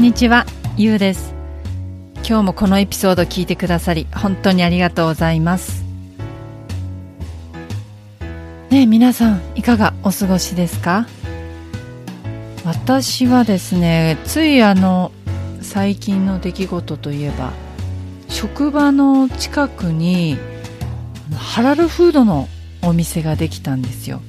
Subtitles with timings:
[0.00, 0.46] んにちは、
[0.78, 1.34] ゆうです。
[2.26, 5.84] 今日もこのエピソード聞いてくださり本当にありがとうございます。
[8.70, 11.06] ねえ皆さんいかがお過ごしですか？
[12.64, 15.12] 私はですねついあの
[15.60, 17.52] 最近の出来事といえば
[18.30, 20.38] 職場の近くに
[21.36, 22.48] ハラルフードの
[22.80, 24.22] お店ができたんですよ。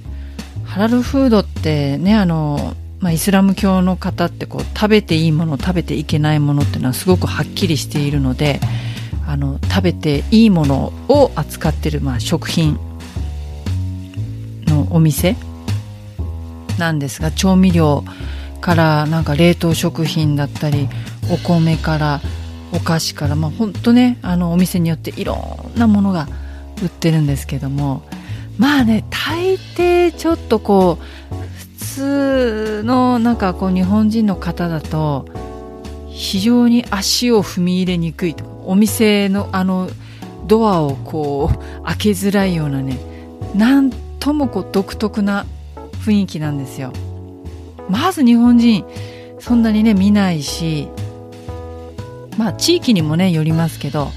[0.65, 8.59] ハラルフードってねあのまあ、イスラム教の方ってこう食べていいもの食べていけないものっていうのはすごくはっきりしているので
[9.27, 12.79] あの食べていいものを扱ってる、まあ、食品
[14.67, 15.35] のお店
[16.77, 18.03] なんですが調味料
[18.61, 20.87] からなんか冷凍食品だったり
[21.31, 22.21] お米から
[22.73, 25.35] お菓子からまあ本当ねあのお店によっていろ
[25.75, 26.27] んなものが
[26.83, 28.03] 売ってるんですけども
[28.57, 31.20] まあね大抵ちょっとこう
[31.91, 35.25] 通のなんかこう日本人の方だと
[36.07, 39.89] 非常に足を踏み入れにくいとお店のあの
[40.47, 42.97] ドアをこう開けづらいようなね
[43.55, 45.45] なんともこう独特な
[46.05, 46.93] 雰囲気なんですよ。
[47.89, 48.85] まず日本人
[49.39, 50.87] そんなにね見ないし
[52.37, 54.11] まあ地域にもねよりますけど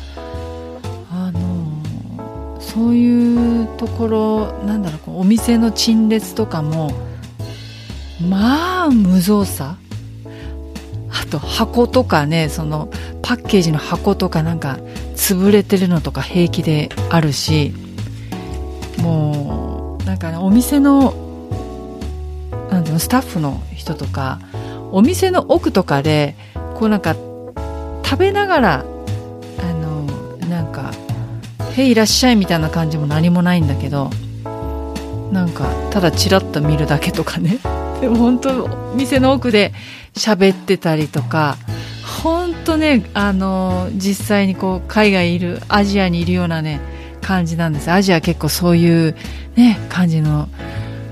[1.11, 6.93] あのそういうところなんだろうお店の陳列とかも
[8.21, 9.77] まあ無造作。
[11.15, 12.91] あと箱とかねその
[13.23, 14.79] パッケージの箱とかなんか
[15.15, 17.73] 潰れてるのとか平気であるし
[18.99, 21.15] もうなんかねお店の
[22.71, 24.41] なていうのスタッフの人とか
[24.91, 26.37] お店の奥とかで
[26.75, 27.15] こうなんか
[28.05, 28.85] 食べながら
[29.61, 30.03] あの
[30.49, 30.93] なんか
[31.77, 34.11] 「へいいらっしゃい」みたいな感じも何もないんだけど
[35.33, 37.59] なんかただチラッと見るだけとかね。
[38.05, 39.73] でも本当店の奥で
[40.13, 41.57] 喋ってたりとか
[42.23, 46.83] 本当ねあの実際にこう海外いるアジアにいるようなね
[47.23, 47.91] 感じなんです。
[47.91, 49.17] アジア結構そういう
[49.57, 50.51] ね感じの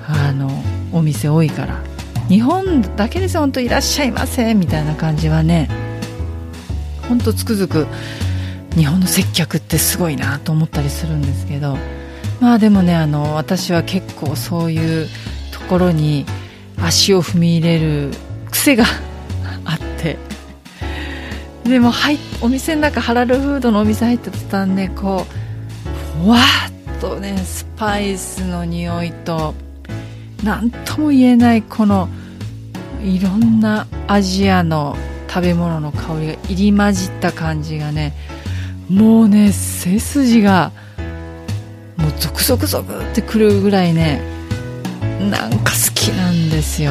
[0.07, 0.51] あの
[0.93, 1.81] お店多いから。
[2.29, 5.71] 日本だけですよ本当いらっしゃいませみたいな感じはね
[7.09, 7.87] 本当つくづく
[8.77, 11.79] 日本の接客ってすごいなと思ったりするんですけど。
[12.43, 15.09] まあでもねあの私は結構そういう
[15.53, 16.27] ところに
[16.83, 18.11] 足を踏み入れる
[18.51, 18.85] 癖が
[19.65, 20.17] あって。
[21.65, 25.27] でも入お店の中ハラルフードのお店入った途端ねこ
[26.19, 29.55] うふわっとねスパイスの匂いと
[30.43, 32.09] 何とも言えないこの
[33.03, 34.97] いろんなアジアの
[35.29, 38.13] 食べ物の香りが入り混じった感じがね
[38.91, 40.73] もうね背筋が
[41.97, 44.21] もうゾクゾクゾクってくるぐらいね
[45.31, 46.91] なんか好きなんですよ。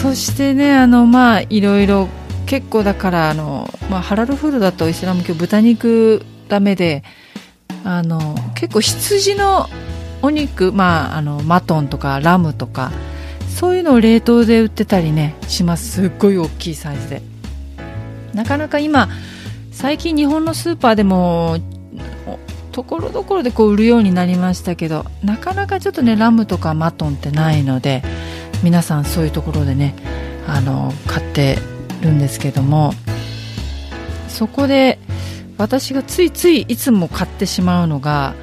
[0.00, 2.08] そしてねあのまあいろいろ
[2.46, 7.02] 結構だからあの、まあ、ハラルフードだとイスラム教豚肉ダメで
[7.84, 9.66] あの結構羊の
[10.22, 12.92] お肉、まあ、あのマトンとかラムとか
[13.48, 16.02] そういうのを冷凍で売ってたりねします。
[16.02, 17.20] すっごい大きいサイズで。
[18.32, 19.08] なかなか今
[19.70, 21.58] 最近日本のスーパーでも
[22.76, 28.02] ところどころでこう売るようになりましたけどなかなかちょっとねラムとかマトンってないので
[28.62, 29.94] 皆さんそういうところでね
[30.46, 31.56] あの買って
[32.02, 32.92] るんですけども
[34.28, 34.98] そこで
[35.56, 38.34] 私がついついいつも買ってしまうのが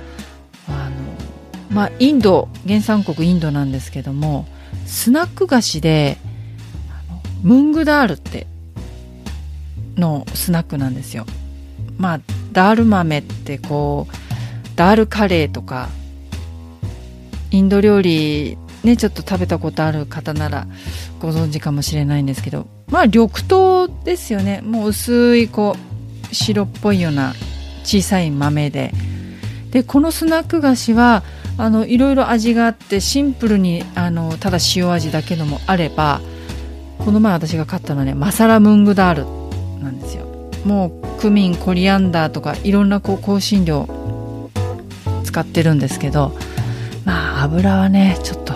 [0.68, 0.96] あの、
[1.70, 4.48] まあ、インド原産国インドなんですけども
[4.88, 6.18] スナック菓子で
[7.44, 8.48] ムングダールって
[9.96, 11.28] のスナックなんですよ。
[12.00, 12.20] まあ
[12.52, 14.23] ダール豆ってこう
[14.76, 15.90] ダールカレーとか
[17.52, 20.68] インド料理ねちょっと食べたことある方なら
[21.20, 24.62] ご存知かもしれないんですけどまあ緑豆ですよね。
[24.62, 25.76] もう薄いこ
[26.32, 27.34] う白っぽいような
[27.84, 28.94] 小さい豆で。
[29.72, 31.24] でこのスナック菓子は
[31.58, 36.22] あのいろいろ味があってシンプルにあのただ塩味だけのもあれば
[37.00, 40.26] この前私が買ったのはねマサラムングダールなんですよ。
[40.64, 43.90] もうクミンコリアンダーとかいろんなこう香辛料
[45.34, 46.32] 使ってるんですけど
[47.06, 48.54] まあ油はねちょっと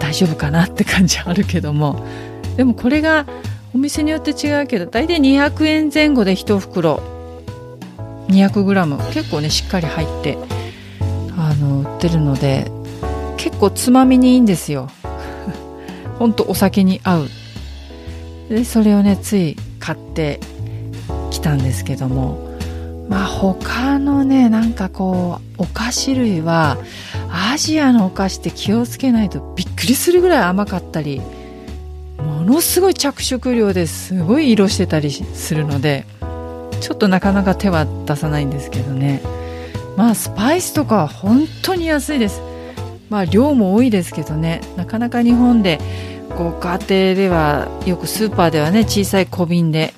[0.00, 2.04] 大丈夫かなって感じあるけども
[2.56, 3.24] でもこれが
[3.72, 6.96] お店によって違うけど大体200円前後で1袋
[8.28, 10.36] 200g 結構ねしっかり入って
[11.38, 12.70] あの売ってるので
[13.36, 14.88] 結構つまみにいいんですよ。
[16.18, 17.28] ほんとお酒に合う。
[18.48, 20.40] でそれをねつい買って
[21.30, 22.43] きたんですけども
[23.08, 26.78] まあ他のねなんかこうお菓子類は
[27.30, 31.20] アジアのお菓子って気をつけないとびっくりするぐらい甘かったり
[32.18, 36.06] ものすごい着色料ですごい色してたりするので
[36.80, 39.22] ちょっとなかなか手は出さないんですけどね。
[39.96, 42.42] まあスパイスとかは本当に安いです。
[43.08, 44.60] まあ量も多いですけどね。
[44.76, 45.78] なかなか日本で
[46.36, 49.94] こう家庭ではよくスーパーではね小さい小瓶で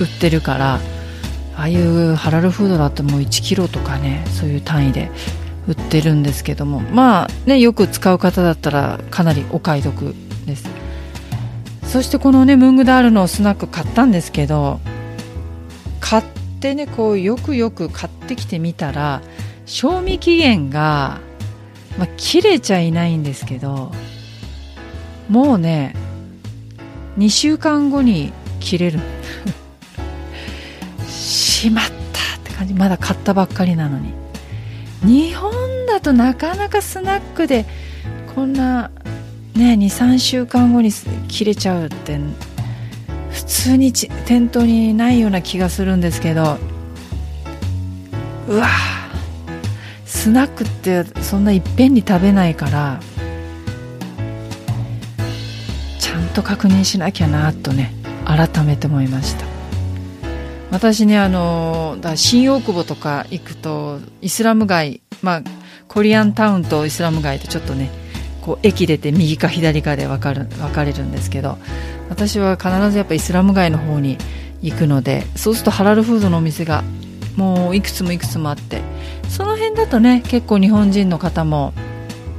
[0.00, 0.91] 売ってるから。
[1.56, 5.10] ああいうハラルフードだともう1キロとかねそういう単位で
[5.68, 10.14] 売ってるんですけどもまあねよく使う方だったらかなりお買い得
[10.46, 10.68] です。
[11.84, 14.80] そしてこのねムングダールのスナック買ったんですけど
[16.00, 16.24] 買っ
[16.58, 19.20] てねこうよくよく買ってきてみたら
[19.66, 21.20] 賞味期限が、
[21.98, 23.92] まあ、切れちゃいないんですけど
[25.28, 25.94] もうね
[27.18, 29.00] 2週間後に切れる。
[31.62, 32.74] しまったって感じ。
[32.74, 34.12] まだ買ったばっかりなのに。
[35.04, 35.52] 日本
[35.86, 37.66] だとなかなかスナックで
[38.34, 38.90] こんな
[39.54, 40.90] ね23週間後に
[41.28, 42.18] 切れちゃうって
[43.30, 46.56] 普通に店頭にないような気がするんですけど
[48.48, 48.68] うわ
[50.04, 53.00] スナックってそんないっぺんに食べないから
[55.98, 57.92] ちゃんと確認しなきゃなとね
[58.24, 59.51] 改めて思いました。
[60.72, 65.42] 私ねあのだ新大久保とか行くとイスラム街まあ
[65.86, 67.90] コリアンタウンとイスラム街でちょっとね
[68.40, 71.58] こう駅出て右か左かで分かる分かれるんですけど
[72.08, 74.16] 私は必ずやっぱイスラム街の方に
[74.62, 76.82] 行くのでそうするとハラルフードのお店が
[77.36, 78.80] もういくつもいくつもあって
[79.28, 81.74] その辺だとね結構日本人の方も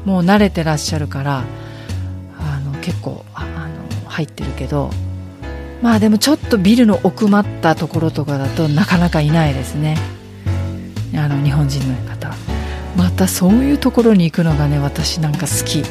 [0.06, 1.44] もう慣れてらっしゃるから
[2.40, 4.90] あの結構あの入ってるけど
[5.84, 9.98] まあでもちょっとビルの奥まったところとかだとなかなかいないですね。
[11.14, 12.34] あの日本人の方。
[12.96, 15.84] またそういうところに行くのがね私なんか好き。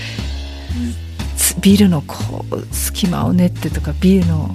[1.62, 4.54] ビルのこう隙間を練ってとかビルの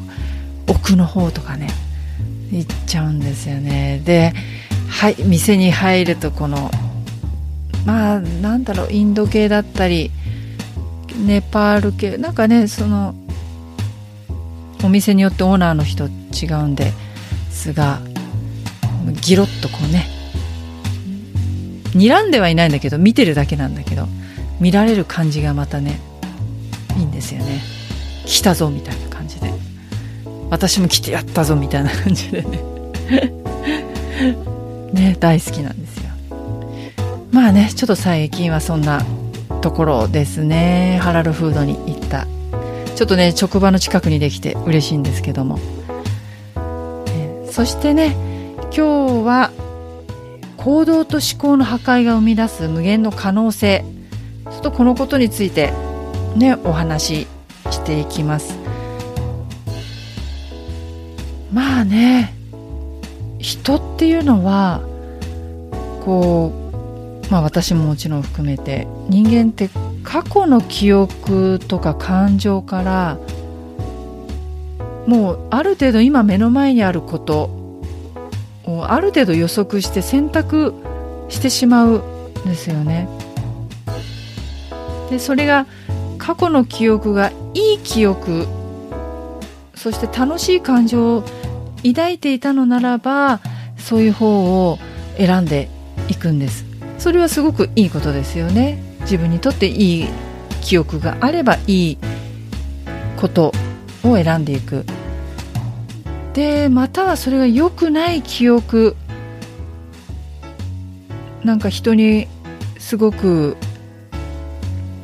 [0.67, 1.67] 奥の方とかね
[2.51, 3.99] 行っちゃうんですよね。
[4.05, 4.31] で
[4.87, 6.69] はい店に入るとこの
[7.83, 10.11] まあなんだろうインド系だったり
[11.25, 13.15] ネパール系なんかねその
[14.85, 16.93] お店によってオーナーの人違うんで
[17.49, 17.99] すが
[19.21, 20.07] ギロッとこうね
[21.93, 24.07] 睨んではいないんだけど見てるだけなんだけど
[24.59, 25.99] 見られる感じがまたね
[26.97, 27.61] いいんですよね。
[28.25, 29.53] 来たぞみたいな感じで。
[30.49, 32.59] 私も来てやったぞみたいな感じでね。
[34.93, 36.09] ね大好きなんですよ。
[37.31, 39.03] まあねちょっと最近はそんな
[39.61, 40.99] ところですね。
[41.01, 42.27] ハラルフードに行った
[42.95, 45.59] ちょっとね職場の近くにできて嬉しいんですけども、
[47.07, 48.15] えそしてね
[48.75, 49.51] 今日は
[50.57, 53.83] 行動と思考の破壊が生み出す無限の可能性。
[54.45, 55.73] ちょっとこのことについて
[56.35, 57.27] ねお話し
[57.71, 58.57] していきます。
[61.51, 62.33] まあね
[63.39, 64.81] 人っていうのは
[66.03, 66.51] こ
[67.27, 69.69] うまあ私ももちろん含めて人間って
[70.05, 73.17] 過去の記憶とか感情から
[75.07, 77.49] もうある程度今目の前にあること
[78.63, 80.73] をある程度予測して選択
[81.27, 83.09] してしまうんですよね。
[85.09, 85.67] でそれが
[86.17, 88.47] 過去の記憶がいい記憶
[89.75, 91.23] そして楽しい感情を
[91.83, 93.39] 抱いていたのならば
[93.77, 94.79] そういう方を
[95.17, 95.69] 選んで
[96.09, 96.65] いくんです
[96.97, 100.07] それはすごくいいことですよね自分にとっていい
[100.61, 101.97] 記憶があればいい
[103.17, 103.53] こと
[104.03, 104.85] を選んでいく。
[106.33, 108.95] でまたはそれが良くない記憶。
[111.43, 112.27] なんか人に
[112.79, 113.55] すごく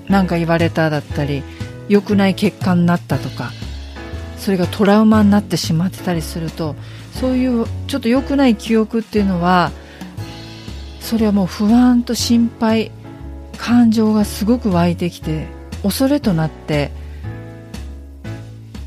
[0.07, 1.43] 何か言われただったり
[1.87, 3.51] 良くない結果になったとか
[4.37, 6.75] それがトラウマになってしまってたりすると
[7.13, 9.71] そういうちょっと良くない記憶っていうのは
[10.99, 12.91] それはもう不安と心配
[13.61, 15.45] 感情がすごく湧いてきて
[15.83, 16.91] 恐れとなって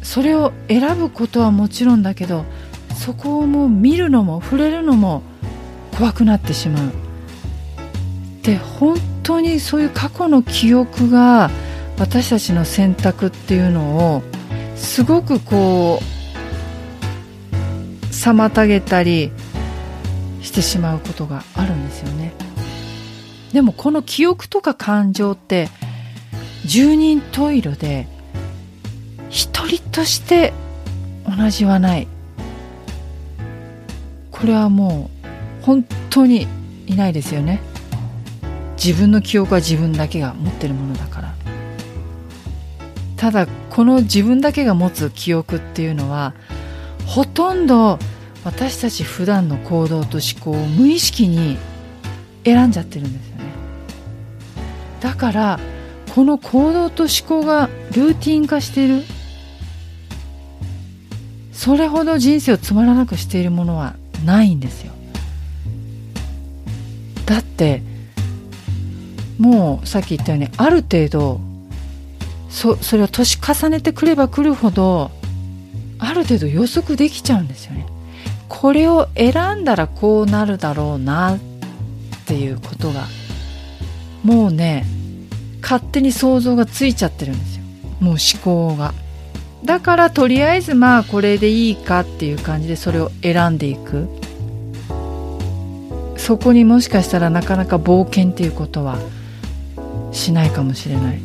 [0.02, 2.44] それを選ぶことはもちろんだけど
[2.96, 5.22] そこをもう見るのも触れるのも
[5.96, 6.92] 怖くなってしまう。
[8.42, 11.50] で本当にそういう過去の記憶が
[11.98, 14.22] 私たちの選択っていうのを
[14.76, 19.30] すごくこう妨げたり
[20.42, 22.43] してしまうことがあるんですよね。
[23.54, 25.68] でもこの記憶とか感情って
[26.66, 28.08] 十人十色で
[29.30, 30.52] 一人として
[31.24, 32.08] 同じはない。
[34.32, 35.08] これはも
[35.62, 36.48] う本当に
[36.88, 37.60] いないですよね。
[38.76, 41.34] 自分の記憶は自分だけが持ってるものだから。
[43.16, 46.34] ただこの自分だけが持つ記憶っていうのは
[47.06, 48.00] ほとんど
[48.44, 51.56] 私たち普段の行動と思考を無意識に
[52.44, 53.33] 選んじゃってるんです。
[55.04, 55.60] だから
[56.14, 59.02] この行動と思考がルーティン化している。
[61.52, 64.92] それほど人生をつまらなくしているものはないんですよ。
[67.26, 67.82] だって
[69.38, 71.40] もうさっき言ったようにある程度
[72.48, 75.10] そそれを年重ねてくればくるほど
[75.98, 77.84] ある程度予測できちゃうんですよね。
[78.48, 81.38] これを選んだらこうなるだろうなっ
[82.24, 83.06] ていうことが
[84.24, 84.86] もうね
[85.64, 87.64] 勝手に想像がついちゃってるんですよ。
[88.00, 88.92] もう思考が。
[89.64, 94.06] だからとりあえずまあこれでいいかっていう感じでそれを選んでいく。
[96.18, 98.98] そこにもしかしたらなかなか冒険っていうことは
[100.12, 101.20] しないかもしれない。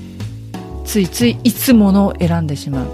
[0.86, 2.88] ついついいつものを選んでしまう。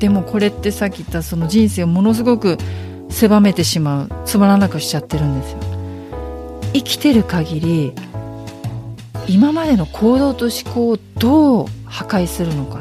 [0.00, 2.58] でもこれってさっき言ったその人生をものすごく
[3.08, 4.10] 狭めてしまう。
[4.26, 5.58] つまらなくしちゃってるんですよ。
[6.74, 7.92] 生きてる限り
[9.28, 12.78] 今までの行動と思考をどう破壊するのか。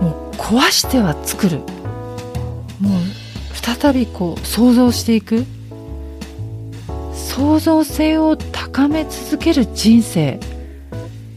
[0.00, 1.58] もう壊しては作る。
[2.80, 3.00] もう
[3.54, 5.44] 再びこう想像していく。
[7.12, 10.40] 創造性を高め続ける人生。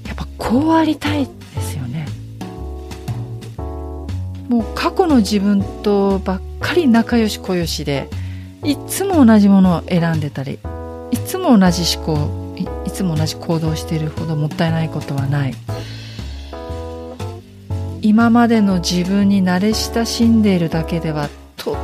[0.06, 2.08] やっぱこうありたいですよね。
[4.48, 8.10] もう過去の自分とばっかり仲良し小良しで
[8.64, 10.60] いつも同じものを選んでたり
[11.12, 12.49] いつも同じ思考
[12.86, 15.54] いつも同じ行動しているほどもったいないことはない。
[18.02, 21.76] 今までの自分に慣れ親しんでいるだけではとっ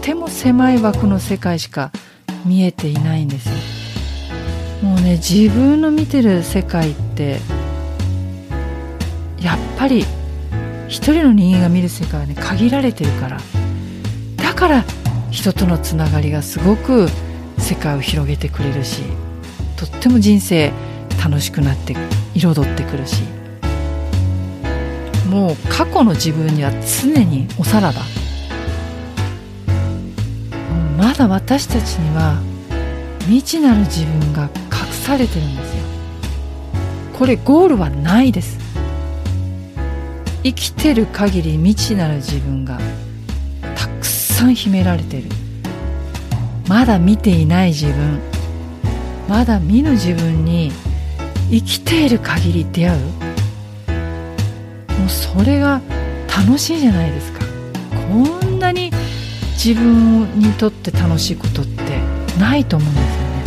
[0.00, 1.92] ても狭い枠の世界しか
[2.44, 3.54] 見えていないんですよ。
[4.82, 7.38] もうね自分の見てる世界って
[9.42, 10.06] やっぱり
[10.88, 13.38] 一人の人間が見る世界はね限られてるから。
[14.36, 14.84] だから
[15.30, 17.08] 人とのつながりがすごく
[17.58, 19.02] 世界を広げてくれるし。
[19.78, 20.72] とっても人生
[21.22, 21.96] 楽しくなって
[22.34, 23.22] 彩ってくるし
[25.30, 26.70] もう過去の自分には
[27.02, 28.02] 常におさらば
[30.98, 32.42] まだ私たちには
[33.20, 35.84] 未知なる自分が隠されてるんですよ。
[37.16, 38.58] これゴールはないです。
[40.42, 42.80] 生きてる限り未知なる自分が
[43.76, 45.24] たくさん秘められてる。
[46.68, 48.37] まだ見ていない自分。
[49.28, 50.72] まだ見ぬ自分に
[51.50, 53.00] 生きている限り出会う？
[54.98, 55.82] もうそれが
[56.34, 57.40] 楽しいじゃないですか。
[58.10, 58.14] こ
[58.46, 58.90] んなに
[59.52, 62.00] 自分にとって楽しいことって
[62.40, 63.44] ないと思うんですよね。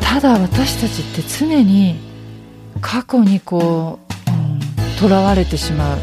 [0.00, 1.96] ただ私たちって常に
[2.80, 5.98] 過去にこうとら、うん、われてしまう。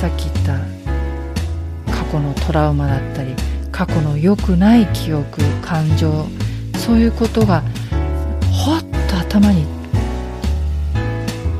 [0.00, 0.58] さっき言った
[1.92, 3.34] 過去のトラウマだったり
[3.76, 6.24] 過去の良くない記憶感情
[6.78, 7.62] そういうことが
[8.50, 9.66] ほっと頭に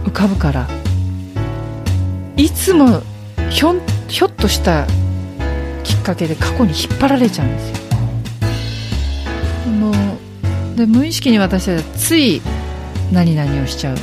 [0.07, 0.67] 浮かぶから
[2.39, 3.03] いつも
[3.51, 3.75] ひょ
[4.09, 4.87] ひょっとした
[5.85, 7.77] きっかけで過去に引っ張られちゃうんですよ。
[9.73, 12.41] もうで無意識に私はつい
[13.13, 13.97] 何々をしちゃう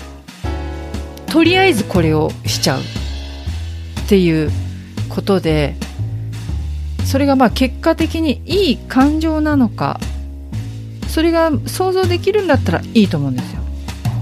[1.25, 2.83] とりあえずこれをしちゃうっ
[4.07, 4.51] ていう
[5.09, 5.75] ことで
[7.13, 9.99] それがまあ結果的にいい感情なのか
[11.07, 13.61] それが想像できるんだったらいいと思うんですよ。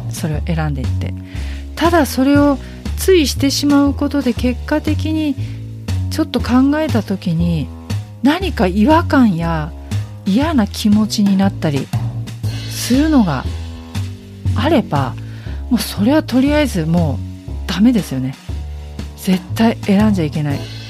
[0.10, 1.14] それを選んでいって。
[1.78, 2.58] ただそれを
[2.98, 5.38] ついしてしまうことで結果的に
[6.10, 7.70] ちょっと考えた時に
[8.24, 9.72] 何か違和感や
[10.26, 11.88] 嫌な気持ちになったり
[12.70, 13.46] するのが
[14.58, 15.16] あれば
[15.70, 17.18] もうそれはとりあえずも
[17.68, 18.36] うダメですよね。
[19.16, 20.81] 絶対選んじゃいけない。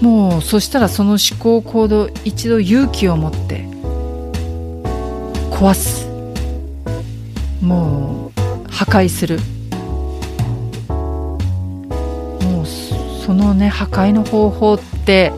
[0.00, 3.66] もうそしたらその思考行動一度勇気を持って
[5.50, 6.08] 壊す
[7.60, 9.38] もう破壊する。
[12.40, 15.32] もうそのね破壊の方法って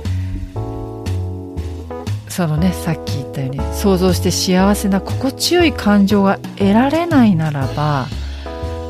[2.28, 8.06] そのねさっき言ったように想像して幸せな心地よい感情が得られないならば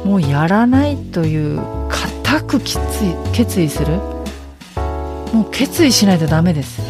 [0.05, 4.12] もうやらないという固く決意決意する。
[5.33, 6.83] もう決意しないとダメです。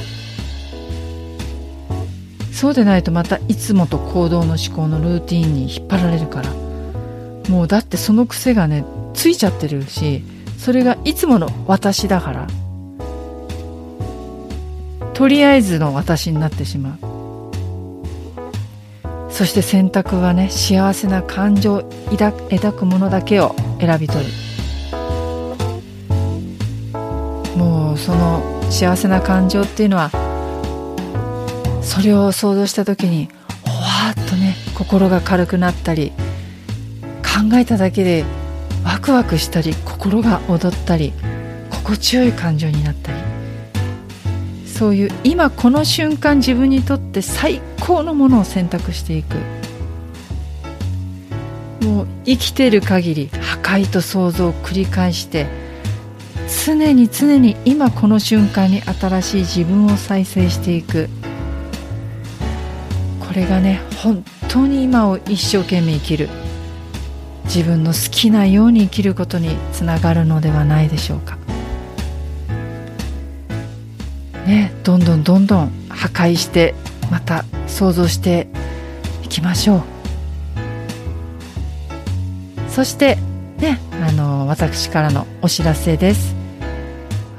[2.53, 6.51] そうでないとまたいつもと行動の思考のルーティンに引っ張られるから。
[7.49, 8.85] もうだってその癖がね
[9.15, 10.23] ついちゃってるし
[10.59, 12.47] それがいつもの私だから。
[15.15, 17.13] とりあえずの私になってしまう。
[19.31, 24.52] そして選択はね幸せな感情を抱くものだけを選び取る。
[28.05, 30.11] その幸せな感情っていうのは
[31.83, 33.29] それを想像した時に
[33.65, 36.13] ほわっとね心が軽くなったり
[37.23, 38.25] 考えただけで
[38.85, 41.13] ワクワクしたり心が踊ったり
[41.71, 43.33] 心地よい感情になったり。
[44.67, 49.37] そういう今この瞬間自分にとって最高のものを選択していく。
[51.85, 55.47] もう生きてる限り破壊と想像を繰り返して
[56.64, 61.09] 常に常に今この瞬間に新しい自分を再生していく。
[63.19, 66.28] これがね本当に今を一生懸命生きる。
[67.47, 71.37] 自分の好きなように生きることにつながるのではないでしょうか。
[74.47, 76.75] ね、どんどんどんどん破壊して
[77.11, 78.47] また想像して
[79.25, 79.83] いきましょう。
[82.69, 83.19] そして
[83.59, 86.32] ねあの私からのお知らせです。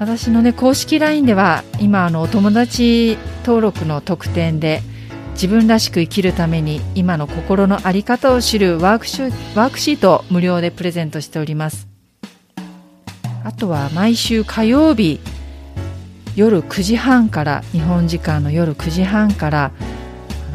[0.04, 4.82] 私のね公式 LINE では今あのお友達登録の特典で
[5.32, 11.88] 自分らしく生きるために今の心の在り方を知るワークシワークシートを無料でプレゼントしております。
[13.46, 15.22] あとは毎週火曜日
[16.36, 19.72] 夜9時半から日本時間の夜9時半から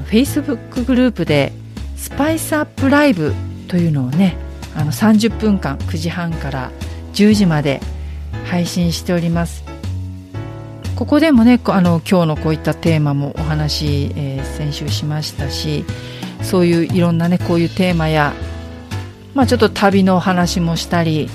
[0.05, 1.55] フェイスブックグループで
[1.97, 3.33] スパイスアップライブ
[3.67, 4.37] というのをね
[4.77, 6.71] あの30分間9時半から
[7.15, 7.81] 10時まで
[8.51, 9.65] 配信しております。
[10.97, 15.85] ここでもねあの今日のこういったテーマもお話、えー、先週しましたし
[16.43, 18.33] そういういろんなねこういうテーマや、
[19.33, 21.29] まあ、ちょっと旅のお話もしたり、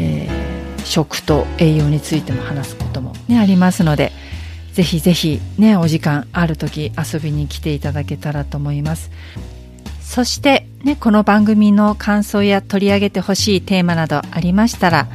[0.00, 4.10] えー、食と栄養についても話すことも、ね、ありますので
[4.72, 9.12] ぜひぜひねお時間ある時遊びに来ていただけたらと思います。
[10.00, 15.06] そしてねこの番組の感想や取り上げてほしいテーマなどありましたら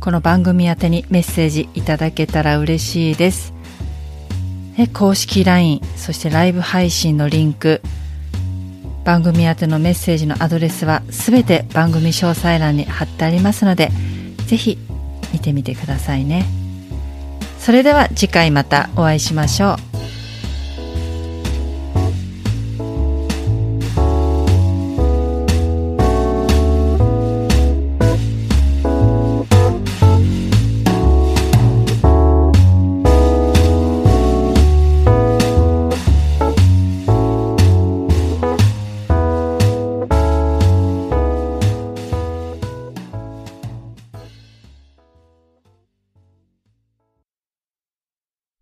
[0.00, 3.52] この番組宛てにメッセージいただけたら嬉しいです。
[4.92, 7.82] 公式 LINE、そしてライブ配信のリンク、
[9.04, 13.90] 番組宛てのメッセージのアドレスはすべて番組詳細欄に貼ってありますので、
[14.46, 14.78] ぜひ
[15.32, 16.46] 見てみてくださいね。
[17.58, 19.87] それでは次回またお会いしましょう。